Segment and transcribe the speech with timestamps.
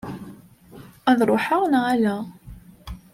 [1.09, 2.15] Ad iruḥ neɣ ala?